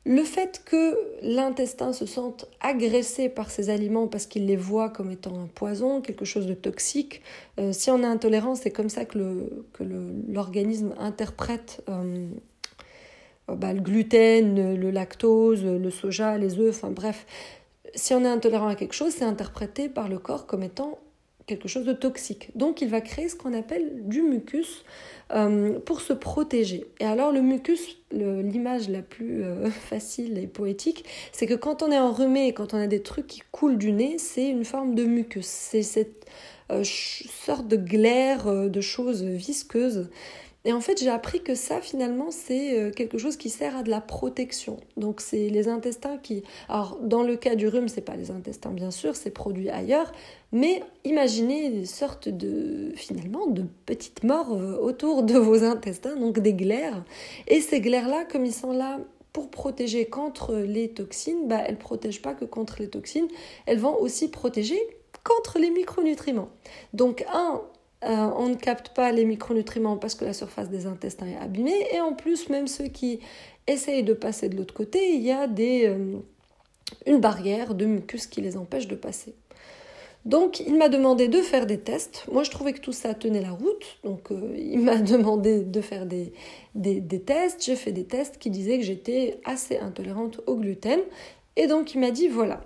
le 0.06 0.22
fait 0.22 0.62
que 0.64 0.96
l'intestin 1.20 1.92
se 1.92 2.06
sente 2.06 2.46
agressé 2.60 3.28
par 3.28 3.50
ces 3.50 3.70
aliments 3.70 4.06
parce 4.06 4.26
qu'il 4.26 4.46
les 4.46 4.56
voit 4.56 4.88
comme 4.88 5.10
étant 5.10 5.42
un 5.42 5.48
poison, 5.48 6.00
quelque 6.00 6.24
chose 6.24 6.46
de 6.46 6.54
toxique, 6.54 7.22
euh, 7.58 7.72
si 7.72 7.90
on 7.90 8.00
est 8.02 8.06
intolérant, 8.06 8.54
c'est 8.54 8.70
comme 8.70 8.88
ça 8.88 9.04
que, 9.04 9.18
l'organisme 10.28 10.94
interprète 10.98 11.82
euh, 11.88 12.28
bah, 13.48 13.72
le 13.72 13.80
gluten, 13.80 14.76
le 14.76 14.90
lactose, 14.92 15.64
le 15.64 15.90
soja, 15.90 16.38
les 16.38 16.60
œufs, 16.60 16.76
enfin 16.76 16.92
bref. 16.92 17.26
Si 17.96 18.14
on 18.14 18.24
est 18.24 18.28
intolérant 18.28 18.68
à 18.68 18.76
quelque 18.76 18.94
chose, 18.94 19.12
c'est 19.12 19.24
interprété 19.24 19.88
par 19.88 20.08
le 20.08 20.18
corps 20.18 20.46
comme 20.46 20.62
étant 20.62 21.00
quelque 21.46 21.68
chose 21.68 21.84
de 21.84 21.92
toxique. 21.92 22.50
Donc 22.54 22.82
il 22.82 22.88
va 22.88 23.00
créer 23.00 23.28
ce 23.28 23.36
qu'on 23.36 23.54
appelle 23.54 24.02
du 24.08 24.22
mucus 24.22 24.84
euh, 25.32 25.78
pour 25.80 26.00
se 26.00 26.12
protéger. 26.12 26.86
Et 27.00 27.04
alors 27.04 27.32
le 27.32 27.40
mucus, 27.40 27.98
l'image 28.10 28.88
la 28.88 29.02
plus 29.02 29.44
euh, 29.44 29.70
facile 29.70 30.38
et 30.38 30.46
poétique, 30.46 31.04
c'est 31.32 31.46
que 31.46 31.54
quand 31.54 31.82
on 31.82 31.90
est 31.90 31.98
enrhumé 31.98 32.48
et 32.48 32.52
quand 32.52 32.74
on 32.74 32.78
a 32.78 32.86
des 32.86 33.02
trucs 33.02 33.26
qui 33.28 33.42
coulent 33.52 33.78
du 33.78 33.92
nez, 33.92 34.18
c'est 34.18 34.48
une 34.48 34.64
forme 34.64 34.94
de 34.94 35.04
mucus. 35.04 35.46
C'est 35.46 35.82
cette 35.82 36.26
euh, 36.72 36.82
sorte 36.84 37.68
de 37.68 37.76
glaire, 37.76 38.68
de 38.68 38.80
choses 38.80 39.22
visqueuses 39.22 40.10
et 40.66 40.72
en 40.72 40.80
fait, 40.80 41.00
j'ai 41.00 41.10
appris 41.10 41.40
que 41.40 41.54
ça, 41.54 41.80
finalement, 41.80 42.32
c'est 42.32 42.76
euh, 42.76 42.90
quelque 42.90 43.18
chose 43.18 43.36
qui 43.36 43.50
sert 43.50 43.76
à 43.76 43.84
de 43.84 43.88
la 43.88 44.00
protection. 44.00 44.78
Donc, 44.96 45.20
c'est 45.20 45.48
les 45.48 45.68
intestins 45.68 46.18
qui. 46.18 46.42
Alors, 46.68 46.98
dans 47.00 47.22
le 47.22 47.36
cas 47.36 47.54
du 47.54 47.68
rhume, 47.68 47.86
c'est 47.86 48.00
pas 48.00 48.16
les 48.16 48.32
intestins, 48.32 48.72
bien 48.72 48.90
sûr, 48.90 49.14
c'est 49.14 49.30
produit 49.30 49.70
ailleurs. 49.70 50.10
Mais 50.50 50.82
imaginez 51.04 51.66
une 51.66 51.86
sorte 51.86 52.28
de, 52.28 52.90
finalement, 52.96 53.46
de 53.46 53.64
petites 53.86 54.24
morves 54.24 54.76
autour 54.82 55.22
de 55.22 55.38
vos 55.38 55.62
intestins, 55.62 56.16
donc 56.16 56.40
des 56.40 56.54
glaires. 56.54 57.04
Et 57.46 57.60
ces 57.60 57.80
glaires-là, 57.80 58.24
comme 58.24 58.44
ils 58.44 58.52
sont 58.52 58.72
là 58.72 58.98
pour 59.32 59.50
protéger 59.50 60.06
contre 60.06 60.56
les 60.56 60.88
toxines, 60.88 61.46
bah, 61.46 61.60
elles 61.64 61.74
ne 61.74 61.80
protègent 61.80 62.22
pas 62.22 62.34
que 62.34 62.44
contre 62.44 62.76
les 62.80 62.88
toxines, 62.88 63.28
elles 63.66 63.78
vont 63.78 63.96
aussi 64.00 64.28
protéger 64.32 64.80
contre 65.22 65.60
les 65.60 65.70
micronutriments. 65.70 66.48
Donc, 66.92 67.24
un, 67.32 67.62
euh, 68.06 68.30
on 68.36 68.48
ne 68.48 68.54
capte 68.54 68.90
pas 68.90 69.10
les 69.10 69.24
micronutriments 69.24 69.96
parce 69.96 70.14
que 70.14 70.24
la 70.24 70.32
surface 70.32 70.70
des 70.70 70.86
intestins 70.86 71.26
est 71.26 71.36
abîmée. 71.36 71.86
Et 71.92 72.00
en 72.00 72.12
plus, 72.12 72.48
même 72.48 72.68
ceux 72.68 72.86
qui 72.86 73.20
essayent 73.66 74.04
de 74.04 74.14
passer 74.14 74.48
de 74.48 74.56
l'autre 74.56 74.74
côté, 74.74 75.14
il 75.14 75.22
y 75.22 75.32
a 75.32 75.46
des, 75.48 75.86
euh, 75.86 76.16
une 77.06 77.20
barrière 77.20 77.74
de 77.74 77.84
mucus 77.84 78.26
qui 78.26 78.40
les 78.40 78.56
empêche 78.56 78.86
de 78.86 78.94
passer. 78.94 79.34
Donc, 80.24 80.58
il 80.60 80.76
m'a 80.76 80.88
demandé 80.88 81.28
de 81.28 81.40
faire 81.40 81.66
des 81.66 81.78
tests. 81.78 82.26
Moi, 82.32 82.42
je 82.42 82.50
trouvais 82.50 82.72
que 82.72 82.80
tout 82.80 82.92
ça 82.92 83.14
tenait 83.14 83.40
la 83.40 83.52
route. 83.52 83.98
Donc, 84.04 84.30
euh, 84.30 84.54
il 84.58 84.80
m'a 84.80 84.98
demandé 84.98 85.60
de 85.60 85.80
faire 85.80 86.06
des, 86.06 86.32
des, 86.74 87.00
des 87.00 87.20
tests. 87.20 87.64
J'ai 87.64 87.76
fait 87.76 87.92
des 87.92 88.04
tests 88.04 88.38
qui 88.38 88.50
disaient 88.50 88.78
que 88.78 88.84
j'étais 88.84 89.40
assez 89.44 89.78
intolérante 89.78 90.40
au 90.46 90.56
gluten. 90.56 91.00
Et 91.58 91.66
donc 91.68 91.94
il 91.94 92.00
m'a 92.00 92.10
dit 92.10 92.28
voilà, 92.28 92.60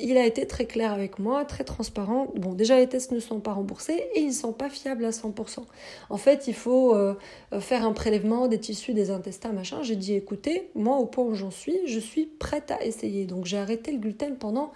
il 0.00 0.16
a 0.16 0.24
été 0.24 0.46
très 0.46 0.64
clair 0.64 0.92
avec 0.92 1.18
moi, 1.18 1.44
très 1.44 1.64
transparent. 1.64 2.28
Bon, 2.34 2.54
déjà 2.54 2.78
les 2.78 2.88
tests 2.88 3.12
ne 3.12 3.20
sont 3.20 3.40
pas 3.40 3.52
remboursés 3.52 4.06
et 4.14 4.20
ils 4.20 4.28
ne 4.28 4.32
sont 4.32 4.54
pas 4.54 4.70
fiables 4.70 5.04
à 5.04 5.10
100%. 5.10 5.64
En 6.08 6.16
fait, 6.16 6.48
il 6.48 6.54
faut 6.54 6.96
euh, 6.96 7.14
faire 7.60 7.84
un 7.84 7.92
prélèvement 7.92 8.48
des 8.48 8.58
tissus, 8.58 8.94
des 8.94 9.10
intestins, 9.10 9.52
machin. 9.52 9.82
J'ai 9.82 9.96
dit 9.96 10.14
écoutez, 10.14 10.70
moi 10.74 10.96
au 10.96 11.04
point 11.04 11.24
où 11.24 11.34
j'en 11.34 11.50
suis, 11.50 11.78
je 11.86 11.98
suis 11.98 12.24
prête 12.24 12.70
à 12.70 12.82
essayer. 12.82 13.26
Donc 13.26 13.44
j'ai 13.44 13.58
arrêté 13.58 13.92
le 13.92 13.98
gluten 13.98 14.36
pendant 14.36 14.72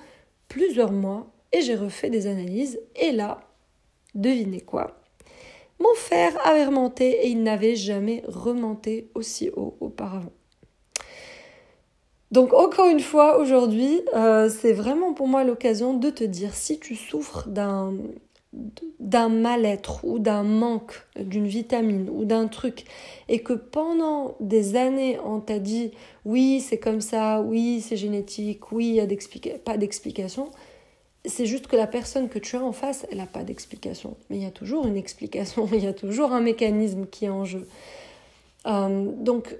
plusieurs 0.48 0.92
mois 0.92 1.26
et 1.52 1.62
j'ai 1.62 1.76
refait 1.76 2.10
des 2.10 2.26
analyses. 2.26 2.78
Et 2.94 3.12
là, 3.12 3.40
devinez 4.14 4.60
quoi? 4.60 5.00
Mon 5.78 5.94
fer 5.94 6.32
avait 6.46 6.66
remonté 6.66 7.26
et 7.26 7.28
il 7.28 7.42
n'avait 7.42 7.76
jamais 7.76 8.22
remonté 8.26 9.10
aussi 9.14 9.50
haut 9.56 9.76
auparavant. 9.80 10.32
Donc 12.32 12.52
encore 12.52 12.86
une 12.86 13.00
fois, 13.00 13.38
aujourd'hui, 13.38 14.00
euh, 14.14 14.48
c'est 14.48 14.72
vraiment 14.72 15.12
pour 15.12 15.28
moi 15.28 15.44
l'occasion 15.44 15.94
de 15.94 16.10
te 16.10 16.24
dire 16.24 16.54
si 16.54 16.78
tu 16.80 16.96
souffres 16.96 17.48
d'un 17.48 19.28
mal-être 19.28 20.04
ou 20.04 20.18
d'un 20.18 20.42
manque 20.42 21.06
d'une 21.18 21.46
vitamine 21.46 22.10
ou 22.10 22.24
d'un 22.24 22.48
truc 22.48 22.84
et 23.28 23.40
que 23.40 23.52
pendant 23.52 24.36
des 24.40 24.76
années 24.76 25.18
on 25.24 25.40
t'a 25.40 25.58
dit 25.58 25.92
oui 26.24 26.60
c'est 26.60 26.78
comme 26.78 27.00
ça, 27.00 27.42
oui 27.42 27.80
c'est 27.80 27.96
génétique, 27.96 28.72
oui 28.72 28.88
il 28.88 28.94
y 28.94 29.00
a 29.00 29.58
pas 29.58 29.76
d'explication, 29.76 30.50
c'est 31.24 31.46
juste 31.46 31.66
que 31.66 31.76
la 31.76 31.86
personne 31.86 32.28
que 32.28 32.38
tu 32.38 32.56
as 32.56 32.62
en 32.62 32.72
face 32.72 33.06
elle 33.10 33.18
n'a 33.18 33.26
pas 33.26 33.44
d'explication. 33.44 34.16
Mais 34.30 34.36
il 34.36 34.42
y 34.42 34.46
a 34.46 34.50
toujours 34.50 34.86
une 34.86 34.96
explication, 34.96 35.68
il 35.72 35.84
y 35.84 35.86
a 35.86 35.92
toujours 35.92 36.32
un 36.32 36.40
mécanisme 36.40 37.06
qui 37.06 37.26
est 37.26 37.30
en 37.30 37.44
jeu. 37.44 37.68
Euh, 38.66 39.12
donc 39.18 39.54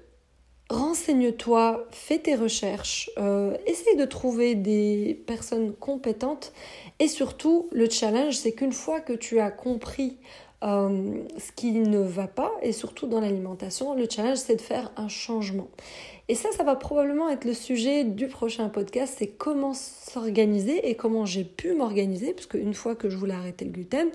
renseigne-toi, 0.69 1.87
fais 1.91 2.19
tes 2.19 2.35
recherches, 2.35 3.11
euh, 3.19 3.57
essaye 3.67 3.97
de 3.97 4.05
trouver 4.05 4.55
des 4.55 5.23
personnes 5.27 5.73
compétentes 5.73 6.53
et 6.99 7.09
surtout 7.09 7.69
le 7.73 7.89
challenge 7.89 8.37
c'est 8.37 8.53
qu'une 8.53 8.73
fois 8.73 9.01
que 9.01 9.13
tu 9.13 9.39
as 9.39 9.51
compris 9.51 10.17
euh, 10.65 11.23
ce 11.39 11.53
qui 11.53 11.73
ne 11.73 11.99
va 11.99 12.27
pas 12.27 12.53
et 12.63 12.73
surtout 12.73 13.07
dans 13.07 13.21
l'alimentation, 13.21 13.95
le 13.95 14.09
challenge 14.11 14.39
c'est 14.39 14.57
de 14.57 14.61
faire 14.61 14.91
un 14.97 15.09
changement. 15.09 15.69
Et 16.29 16.35
ça, 16.35 16.49
ça 16.51 16.65
va 16.65 16.75
probablement 16.75 17.29
être 17.29 17.45
le 17.45 17.55
sujet 17.55 18.03
du 18.03 18.27
prochain 18.27 18.69
podcast, 18.69 19.15
c'est 19.19 19.29
comment 19.29 19.75
s'organiser 19.75 20.89
et 20.89 20.97
comment 20.97 21.25
j'ai 21.25 21.45
pu 21.45 21.73
m'organiser, 21.73 22.33
parce 22.33 22.47
qu'une 22.47 22.75
fois 22.75 22.97
que 22.97 23.09
je 23.09 23.17
voulais 23.17 23.35
arrêter 23.35 23.65
le 23.65 23.71
gluten, 23.71 24.09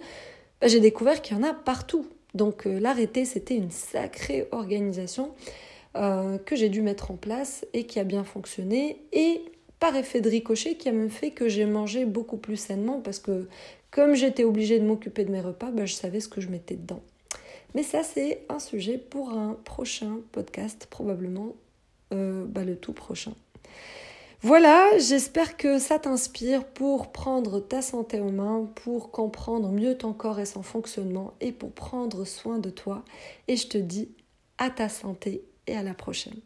bah, 0.59 0.67
j'ai 0.67 0.81
découvert 0.81 1.21
qu'il 1.21 1.37
y 1.37 1.39
en 1.39 1.43
a 1.43 1.53
partout. 1.53 2.05
Donc 2.33 2.67
euh, 2.67 2.79
l'arrêter, 2.79 3.23
c'était 3.23 3.55
une 3.55 3.71
sacrée 3.71 4.47
organisation. 4.51 5.31
Euh, 5.97 6.37
que 6.37 6.55
j'ai 6.55 6.69
dû 6.69 6.81
mettre 6.81 7.11
en 7.11 7.15
place 7.15 7.65
et 7.73 7.85
qui 7.85 7.99
a 7.99 8.05
bien 8.05 8.23
fonctionné. 8.23 9.01
Et 9.11 9.43
par 9.79 9.93
effet 9.97 10.21
de 10.21 10.29
ricochet, 10.29 10.75
qui 10.75 10.87
a 10.87 10.93
même 10.93 11.09
fait 11.09 11.31
que 11.31 11.49
j'ai 11.49 11.65
mangé 11.65 12.05
beaucoup 12.05 12.37
plus 12.37 12.55
sainement 12.55 13.01
parce 13.01 13.19
que 13.19 13.49
comme 13.89 14.15
j'étais 14.15 14.45
obligée 14.45 14.79
de 14.79 14.85
m'occuper 14.85 15.25
de 15.25 15.31
mes 15.31 15.41
repas, 15.41 15.69
bah, 15.69 15.85
je 15.85 15.93
savais 15.93 16.21
ce 16.21 16.29
que 16.29 16.39
je 16.39 16.47
mettais 16.47 16.75
dedans. 16.75 17.01
Mais 17.75 17.83
ça, 17.83 18.03
c'est 18.03 18.45
un 18.47 18.59
sujet 18.59 18.97
pour 18.97 19.31
un 19.31 19.57
prochain 19.65 20.19
podcast, 20.31 20.87
probablement 20.89 21.55
euh, 22.13 22.45
bah, 22.45 22.63
le 22.63 22.77
tout 22.77 22.93
prochain. 22.93 23.33
Voilà, 24.43 24.97
j'espère 24.97 25.57
que 25.57 25.77
ça 25.77 25.99
t'inspire 25.99 26.63
pour 26.63 27.11
prendre 27.11 27.59
ta 27.59 27.81
santé 27.81 28.21
en 28.21 28.31
main, 28.31 28.69
pour 28.75 29.11
comprendre 29.11 29.69
mieux 29.69 29.97
ton 29.97 30.13
corps 30.13 30.39
et 30.39 30.45
son 30.45 30.63
fonctionnement 30.63 31.33
et 31.41 31.51
pour 31.51 31.73
prendre 31.73 32.23
soin 32.23 32.59
de 32.59 32.69
toi. 32.69 33.03
Et 33.49 33.57
je 33.57 33.67
te 33.67 33.77
dis 33.77 34.09
à 34.57 34.69
ta 34.69 34.87
santé 34.87 35.43
et 35.71 35.77
à 35.77 35.83
la 35.83 35.93
prochaine. 35.93 36.41